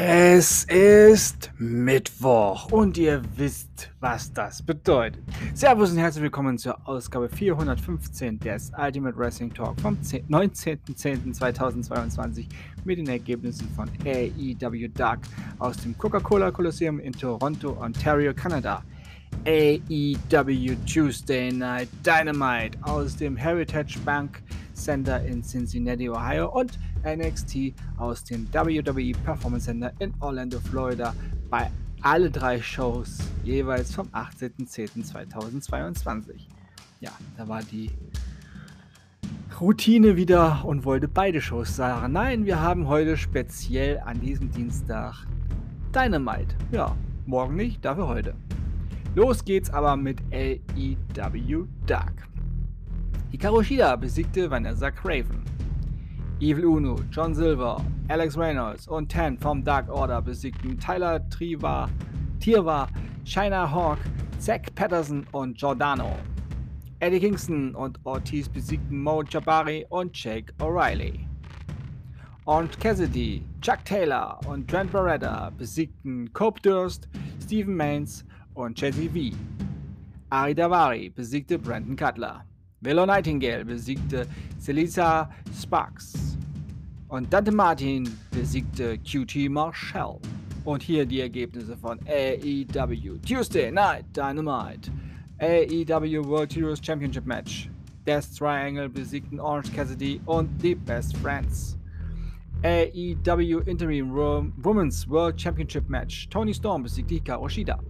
Es 0.00 0.62
ist 0.62 1.50
Mittwoch 1.58 2.70
und 2.70 2.96
ihr 2.96 3.20
wisst, 3.34 3.90
was 3.98 4.32
das 4.32 4.62
bedeutet. 4.62 5.20
Servus 5.54 5.90
und 5.90 5.98
herzlich 5.98 6.22
willkommen 6.22 6.56
zur 6.56 6.78
Ausgabe 6.86 7.28
415 7.28 8.38
des 8.38 8.70
Ultimate 8.78 9.18
Wrestling 9.18 9.52
Talk 9.52 9.80
vom 9.80 9.96
19.10.2022 9.96 12.46
mit 12.84 12.98
den 12.98 13.08
Ergebnissen 13.08 13.68
von 13.70 13.90
AEW 14.04 14.86
Dark 14.94 15.18
aus 15.58 15.76
dem 15.78 15.98
Coca-Cola 15.98 16.52
Kolosseum 16.52 17.00
in 17.00 17.12
Toronto, 17.12 17.76
Ontario, 17.80 18.32
Kanada. 18.32 18.84
AEW 19.46 20.76
Tuesday 20.86 21.50
Night 21.50 21.88
Dynamite 22.06 22.78
aus 22.82 23.16
dem 23.16 23.36
Heritage 23.36 23.98
Bank 24.04 24.44
Center 24.74 25.20
in 25.24 25.42
Cincinnati, 25.42 26.08
Ohio 26.08 26.50
und 26.50 26.78
NXT 27.04 27.74
aus 27.96 28.24
dem 28.24 28.46
WWE 28.52 29.12
Performance 29.24 29.66
Center 29.66 29.92
in 29.98 30.12
Orlando, 30.20 30.60
Florida 30.60 31.14
bei 31.50 31.70
alle 32.02 32.30
drei 32.30 32.60
Shows 32.60 33.18
jeweils 33.44 33.94
vom 33.94 34.08
18.10.2022. 34.08 36.46
Ja, 37.00 37.12
da 37.36 37.46
war 37.48 37.62
die 37.62 37.90
Routine 39.60 40.16
wieder 40.16 40.64
und 40.64 40.84
wollte 40.84 41.08
beide 41.08 41.40
Shows 41.40 41.74
sagen. 41.74 42.12
Nein, 42.12 42.46
wir 42.46 42.60
haben 42.60 42.86
heute 42.86 43.16
speziell 43.16 43.98
an 44.00 44.20
diesem 44.20 44.52
Dienstag 44.52 45.26
Dynamite. 45.92 46.54
Ja, 46.70 46.94
morgen 47.26 47.56
nicht, 47.56 47.84
dafür 47.84 48.06
heute. 48.06 48.36
Los 49.14 49.44
geht's 49.44 49.70
aber 49.70 49.96
mit 49.96 50.20
AEW 50.32 51.66
Dark. 51.86 52.28
Hikaru 53.30 53.62
Shida 53.62 53.96
besiegte 53.96 54.50
Vanessa 54.50 54.90
Craven. 54.90 55.42
Evil 56.40 56.66
Uno, 56.66 56.96
John 57.10 57.34
Silver, 57.34 57.84
Alex 58.08 58.36
Reynolds 58.36 58.86
und 58.86 59.08
Ten 59.08 59.36
vom 59.36 59.64
Dark 59.64 59.88
Order 59.88 60.22
besiegten 60.22 60.78
Tyler 60.78 61.28
Triva, 61.30 61.88
Tirva, 62.38 62.86
China 63.24 63.68
Hawk, 63.68 63.98
Zack 64.38 64.72
Patterson 64.76 65.26
und 65.32 65.58
Giordano. 65.58 66.16
Eddie 67.00 67.18
Kingston 67.18 67.74
und 67.74 67.98
Ortiz 68.04 68.48
besiegten 68.48 69.02
Mo 69.02 69.24
Jabari 69.24 69.84
und 69.88 70.16
Jake 70.16 70.52
O'Reilly. 70.60 71.26
Und 72.44 72.78
Cassidy, 72.78 73.42
Chuck 73.60 73.84
Taylor 73.84 74.38
und 74.46 74.70
Trent 74.70 74.92
Barretta 74.92 75.50
besiegten 75.50 76.32
Cope 76.32 76.62
Durst, 76.62 77.08
Stephen 77.42 77.74
Maines 77.74 78.24
und 78.54 78.80
Jesse 78.80 79.10
V. 79.10 79.36
Ari 80.30 80.54
Davari 80.54 81.10
besiegte 81.10 81.58
Brandon 81.58 81.96
Cutler. 81.96 82.44
Willow 82.80 83.04
Nightingale 83.04 83.64
besiegte 83.64 84.26
Celisa 84.60 85.28
Sparks. 85.52 86.38
Und 87.08 87.32
Dante 87.32 87.50
Martin 87.50 88.08
besiegte 88.30 88.98
QT 88.98 89.50
Marshall. 89.50 90.20
Und 90.64 90.82
hier 90.82 91.04
die 91.04 91.20
Ergebnisse 91.20 91.76
von 91.76 91.98
AEW 92.06 93.18
Tuesday 93.26 93.72
Night 93.72 94.04
Dynamite. 94.16 94.92
AEW 95.40 96.24
World 96.24 96.52
Heroes 96.54 96.80
Championship 96.80 97.26
Match. 97.26 97.68
Death 98.06 98.36
Triangle 98.36 98.88
besiegten 98.88 99.40
Orange 99.40 99.72
Cassidy 99.74 100.20
und 100.26 100.48
The 100.62 100.76
Best 100.76 101.16
Friends. 101.16 101.76
AEW 102.62 103.60
Interim 103.66 104.12
Women's 104.62 105.08
World 105.08 105.40
Championship 105.40 105.88
Match. 105.88 106.28
Tony 106.28 106.54
Storm 106.54 106.84
besiegte 106.84 107.14
Hikaru 107.14 107.48
Shida. 107.48 107.80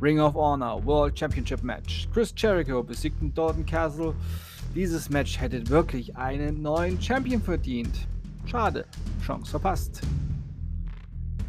Ring 0.00 0.20
of 0.20 0.34
Honor 0.34 0.84
World 0.84 1.18
Championship 1.18 1.62
Match. 1.62 2.08
Chris 2.12 2.32
Jericho 2.36 2.82
besiegten 2.82 3.32
Dalton 3.32 3.64
Castle. 3.64 4.14
Dieses 4.74 5.08
Match 5.08 5.40
hätte 5.40 5.68
wirklich 5.68 6.16
einen 6.16 6.62
neuen 6.62 7.00
Champion 7.00 7.40
verdient. 7.40 8.06
Schade, 8.46 8.86
Chance 9.24 9.50
verpasst. 9.50 10.02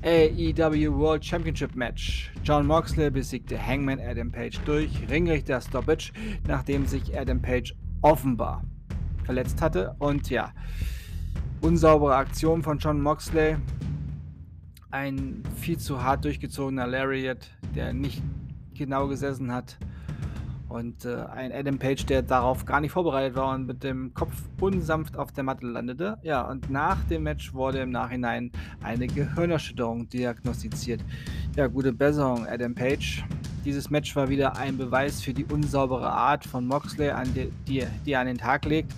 AEW 0.04 0.94
World 0.94 1.26
Championship 1.26 1.76
Match. 1.76 2.32
John 2.44 2.68
Moxley 2.68 3.10
besiegte 3.10 3.58
Hangman 3.58 4.00
Adam 4.00 4.32
Page 4.32 4.60
durch 4.66 4.92
Ringrichter 5.10 5.60
Stoppage, 5.60 6.12
nachdem 6.48 6.86
sich 6.86 7.18
Adam 7.18 7.42
Page 7.42 7.76
offenbar 8.02 8.64
verletzt 9.24 9.62
hatte. 9.62 9.96
Und 9.98 10.30
ja, 10.30 10.52
unsaubere 11.62 12.16
Aktion 12.16 12.62
von 12.62 12.78
John 12.78 13.02
Moxley. 13.02 13.58
Ein 14.92 15.42
viel 15.56 15.80
zu 15.80 16.04
hart 16.04 16.24
durchgezogener 16.24 16.86
Lariat, 16.86 17.50
der 17.76 17.92
nicht 17.92 18.22
genau 18.78 19.08
gesessen 19.08 19.52
hat. 19.52 19.78
Und 20.68 21.06
äh, 21.06 21.24
ein 21.34 21.52
Adam 21.52 21.78
Page, 21.78 22.06
der 22.06 22.22
darauf 22.22 22.66
gar 22.66 22.82
nicht 22.82 22.92
vorbereitet 22.92 23.36
war 23.36 23.54
und 23.54 23.68
mit 23.68 23.84
dem 23.84 24.14
Kopf 24.14 24.34
unsanft 24.60 25.16
auf 25.18 25.32
der 25.32 25.44
Matte 25.44 25.66
landete. 25.66 26.18
Ja, 26.24 26.42
und 26.42 26.70
nach 26.70 27.04
dem 27.06 27.24
Match 27.24 27.54
wurde 27.54 27.80
im 27.80 27.92
Nachhinein 27.92 28.52
eine 28.84 29.08
Gehirnerschütterung 29.08 30.10
diagnostiziert. 30.10 31.02
Ja, 31.56 31.68
gute 31.68 31.94
Besserung, 31.94 32.48
Adam 32.48 32.74
Page. 32.74 33.24
Dieses 33.64 33.90
Match 33.90 34.16
war 34.16 34.28
wieder 34.28 34.58
ein 34.58 34.78
Beweis 34.78 35.22
für 35.22 35.34
die 35.34 35.46
unsaubere 35.46 36.10
Art 36.10 36.46
von 36.46 36.68
Moxley, 36.68 37.10
an 37.10 37.34
die, 37.34 37.52
die, 37.68 37.84
die 38.06 38.12
er 38.12 38.22
an 38.22 38.28
den 38.28 38.38
Tag 38.38 38.66
legt. 38.66 38.92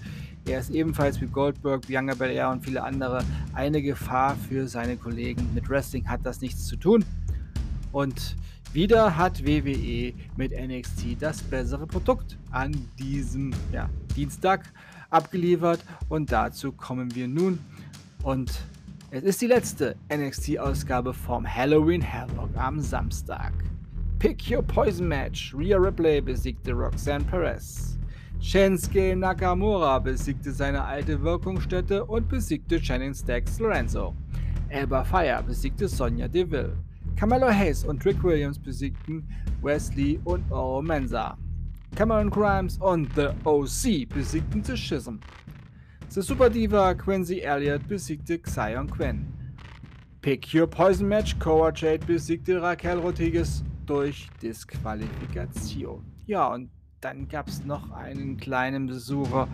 Er 0.47 0.59
ist 0.59 0.69
ebenfalls 0.69 1.19
wie 1.19 1.27
Goldberg, 1.27 1.85
Bianca 1.87 2.15
Belair 2.15 2.49
und 2.49 2.63
viele 2.63 2.81
andere 2.81 3.23
eine 3.53 3.81
Gefahr 3.81 4.35
für 4.35 4.67
seine 4.67 4.95
Kollegen. 4.95 5.49
Mit 5.53 5.69
Wrestling 5.69 6.07
hat 6.07 6.21
das 6.23 6.39
nichts 6.39 6.65
zu 6.65 6.77
tun. 6.77 7.03
Und 7.91 8.37
wieder 8.73 9.15
hat 9.15 9.45
WWE 9.45 10.13
mit 10.35 10.51
NXT 10.51 11.17
das 11.19 11.41
bessere 11.41 11.87
Produkt 11.87 12.37
an 12.51 12.75
diesem 12.99 13.53
ja, 13.71 13.89
Dienstag 14.15 14.71
abgeliefert 15.09 15.83
und 16.09 16.31
dazu 16.31 16.71
kommen 16.71 17.13
wir 17.15 17.27
nun. 17.27 17.59
Und 18.23 18.51
es 19.09 19.23
ist 19.23 19.41
die 19.41 19.47
letzte 19.47 19.95
NXT-Ausgabe 20.13 21.13
vom 21.13 21.47
Halloween 21.47 22.01
Havoc 22.01 22.49
am 22.55 22.81
Samstag. 22.81 23.53
Pick 24.19 24.49
Your 24.51 24.63
Poison 24.63 25.07
Match. 25.07 25.53
Rhea 25.55 25.77
Ripley 25.77 26.19
besiegte 26.21 26.73
Roxanne 26.73 27.23
Perez. 27.23 27.97
Shinsuke 28.39 29.15
Nakamura 29.15 29.99
besiegte 29.99 30.51
seine 30.51 30.83
alte 30.83 31.21
Wirkungsstätte 31.21 32.03
und 32.05 32.27
besiegte 32.27 32.83
Shannon 32.83 33.13
Stacks 33.13 33.59
Lorenzo. 33.59 34.15
Elba 34.69 35.03
Fire 35.03 35.43
besiegte 35.45 35.87
Sonja 35.87 36.27
Deville. 36.27 36.75
Carmelo 37.17 37.49
Hayes 37.49 37.83
und 37.83 38.05
Rick 38.05 38.23
Williams 38.23 38.59
besiegten 38.59 39.27
Wesley 39.63 40.19
und 40.25 40.51
Oro 40.51 40.83
Mensa. 40.83 41.35
Cameron 41.95 42.29
Grimes 42.29 42.77
und 42.77 43.11
The 43.15 43.29
OC 43.43 44.07
besiegten 44.07 44.63
The 44.63 44.77
Schism. 44.77 45.15
The 46.09 46.21
Super 46.21 46.47
Diva 46.47 46.93
Quincy 46.93 47.39
Elliott 47.39 47.87
besiegte 47.87 48.37
Xion 48.37 48.87
Quinn. 48.91 49.25
Pick 50.21 50.53
Your 50.53 50.67
Poison 50.67 51.07
Match 51.07 51.39
Cora 51.39 51.73
Jade 51.73 52.05
besiegte 52.05 52.61
Raquel 52.61 52.99
Rodriguez 52.99 53.63
durch 53.87 54.27
Disqualifikation. 54.39 56.05
Ja, 56.27 56.53
und 56.53 56.69
dann 57.01 57.27
gab 57.27 57.47
es 57.47 57.65
noch 57.65 57.89
einen 57.93 58.37
kleinen 58.37 58.85
Besucher. 58.85 59.47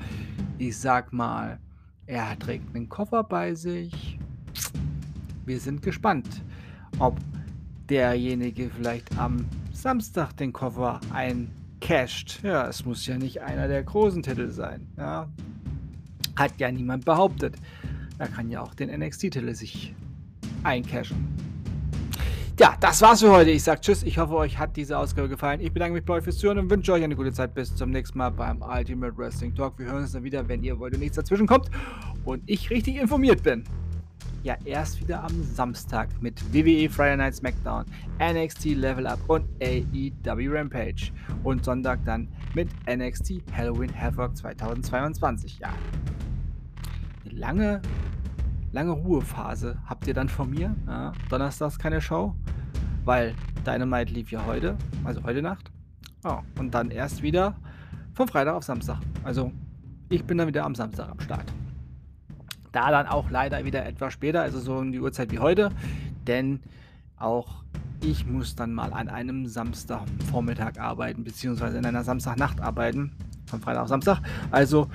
Ich 0.58 0.78
sag 0.78 1.14
mal, 1.14 1.62
er 2.08 2.38
trägt 2.40 2.76
einen 2.76 2.90
Koffer 2.90 3.24
bei 3.24 3.54
sich. 3.56 4.20
Wir 5.46 5.62
sind 5.62 5.82
gespannt, 5.82 6.44
ob 7.00 7.18
derjenige 7.94 8.72
vielleicht 8.76 9.20
am 9.20 9.46
Samstag 9.72 10.36
den 10.38 10.52
Koffer 10.52 11.00
eincasht. 11.14 12.40
Ja, 12.42 12.68
es 12.68 12.84
muss 12.86 13.06
ja 13.06 13.20
nicht 13.20 13.42
einer 13.42 13.68
der 13.68 13.84
großen 13.84 14.24
Titel 14.24 14.50
sein. 14.50 14.88
Ja. 14.98 15.30
Hat 16.36 16.54
ja 16.58 16.72
niemand 16.72 17.06
behauptet. 17.06 17.56
Er 18.18 18.30
kann 18.30 18.50
ja 18.50 18.62
auch 18.62 18.74
den 18.74 18.90
NXT-Titel 18.90 19.54
sich 19.54 19.94
eincashen. 20.64 21.28
Ja, 22.60 22.76
das 22.80 23.00
war's 23.04 23.20
für 23.20 23.30
heute. 23.30 23.52
Ich 23.52 23.62
sag 23.62 23.84
Tschüss. 23.84 24.02
Ich 24.02 24.18
hoffe, 24.18 24.36
euch 24.38 24.58
hat 24.58 24.76
diese 24.76 24.98
Ausgabe 24.98 25.30
gefallen. 25.30 25.60
Ich 25.62 25.72
bedanke 25.72 25.94
mich 25.94 26.06
bei 26.06 26.16
euch 26.16 26.24
fürs 26.24 26.40
Zuhören 26.40 26.58
und 26.58 26.72
wünsche 26.72 26.94
euch 26.94 27.04
eine 27.04 27.16
gute 27.16 27.32
Zeit. 27.32 27.54
Bis 27.54 27.76
zum 27.76 27.92
nächsten 27.92 28.18
Mal 28.18 28.32
beim 28.32 28.64
Ultimate 28.64 29.16
Wrestling 29.16 29.54
Talk. 29.54 29.78
Wir 29.78 29.86
hören 29.86 30.02
uns 30.02 30.14
dann 30.14 30.24
wieder, 30.24 30.48
wenn 30.48 30.64
ihr 30.64 30.80
wollt 30.80 30.96
und 30.96 31.02
nichts 31.02 31.18
dazwischen 31.18 31.46
kommt 31.46 31.70
und 32.26 32.42
ich 32.48 32.72
richtig 32.72 32.96
informiert 32.96 33.44
bin 33.44 33.64
ja 34.44 34.58
erst 34.66 35.00
wieder 35.02 35.24
am 35.24 35.44
Samstag 35.44 36.10
mit 36.22 36.54
WWE 36.54 36.90
Friday 36.90 37.18
Night 37.18 37.36
SmackDown, 37.36 37.86
NXT 38.20 38.76
Level 38.76 39.08
Up 39.08 39.20
und 39.28 39.46
AEW 39.62 40.50
Rampage. 40.52 41.12
Und 41.44 41.64
Sonntag 41.64 42.00
dann 42.06 42.28
mit 42.54 42.70
NXT 42.88 43.42
Halloween 43.56 43.92
Havoc 43.98 44.36
2022. 44.36 45.60
Ja, 45.60 45.70
eine 47.26 47.34
lange, 47.34 47.82
lange 48.74 48.92
Ruhephase 48.92 49.78
habt 49.86 50.08
ihr 50.08 50.14
dann 50.14 50.30
von 50.30 50.50
mir. 50.50 50.76
Ja, 50.88 51.14
Donnerstags 51.30 51.80
keine 51.80 52.02
Show, 52.02 52.36
weil 53.06 53.34
Dynamite 53.66 54.14
lief 54.14 54.32
ja 54.32 54.46
heute, 54.46 54.78
also 55.06 55.24
heute 55.24 55.42
Nacht. 55.42 55.72
Oh, 56.26 56.40
und 56.60 56.74
dann 56.74 56.92
erst 56.92 57.22
wieder 57.22 57.56
von 58.14 58.28
Freitag 58.28 58.56
auf 58.56 58.64
Samstag. 58.64 59.00
Also 59.24 59.52
ich 60.10 60.24
bin 60.26 60.38
dann 60.38 60.48
wieder 60.48 60.66
am 60.66 60.76
Samstag 60.76 61.10
am 61.10 61.20
Start. 61.20 61.52
Da 62.74 62.92
dann 62.92 63.08
auch 63.08 63.30
leider 63.30 63.64
wieder 63.64 63.86
etwas 63.86 64.12
später, 64.12 64.42
also 64.42 64.60
so 64.60 64.76
um 64.76 64.92
die 64.92 65.00
Uhrzeit 65.00 65.32
wie 65.32 65.40
heute, 65.40 65.72
denn 66.28 66.60
auch 67.18 67.64
ich 68.02 68.26
muss 68.26 68.56
dann 68.56 68.74
mal 68.74 68.92
an 68.92 69.08
einem 69.08 69.48
Samstagvormittag 69.48 70.78
arbeiten, 70.78 71.24
beziehungsweise 71.24 71.78
in 71.78 71.86
einer 71.86 72.04
Samstagnacht 72.04 72.60
arbeiten, 72.60 73.12
von 73.46 73.62
Freitag 73.62 73.84
auf 73.84 73.88
Samstag. 73.88 74.20
Also 74.52 74.90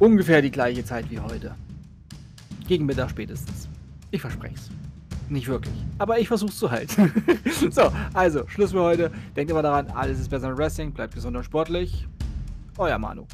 ungefähr 0.00 0.42
die 0.42 0.50
gleiche 0.50 0.84
Zeit 0.84 1.08
wie 1.10 1.20
heute. 1.20 1.54
Gegen 2.66 2.86
Mittag 2.86 3.10
spätestens. 3.10 3.68
Ich 4.10 4.20
verspreche 4.20 4.56
es. 4.56 4.70
Nicht 5.28 5.46
wirklich. 5.46 5.74
Aber 5.98 6.18
ich 6.18 6.26
versuch's 6.26 6.58
zu 6.58 6.70
halten. 6.70 7.12
so, 7.70 7.92
also, 8.14 8.46
Schluss 8.48 8.72
für 8.72 8.82
heute. 8.82 9.10
Denkt 9.36 9.50
immer 9.50 9.62
daran, 9.62 9.88
alles 9.88 10.18
ist 10.18 10.30
besser 10.30 10.48
im 10.48 10.56
Wrestling. 10.56 10.92
Bleibt 10.92 11.14
gesund 11.14 11.36
und 11.36 11.44
sportlich. 11.44 12.06
Euer 12.78 12.98
Manu. 12.98 13.26